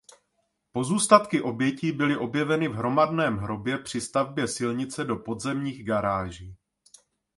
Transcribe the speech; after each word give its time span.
Pozůstatky 0.71 1.41
obětí 1.41 1.91
byly 1.91 2.17
objeveny 2.17 2.67
v 2.67 2.73
hromadném 2.73 3.37
hrobě 3.37 3.77
při 3.77 4.01
stavbě 4.01 4.47
silnice 4.47 5.03
do 5.03 5.15
podzemních 5.15 5.85
garáží. 5.85 6.57